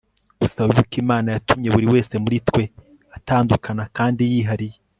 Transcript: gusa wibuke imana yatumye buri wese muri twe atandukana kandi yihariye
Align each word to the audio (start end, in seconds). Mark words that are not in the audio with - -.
gusa 0.39 0.57
wibuke 0.65 0.95
imana 1.03 1.27
yatumye 1.35 1.67
buri 1.73 1.85
wese 1.93 2.13
muri 2.23 2.37
twe 2.47 2.63
atandukana 3.17 3.83
kandi 3.97 4.21
yihariye 4.31 4.77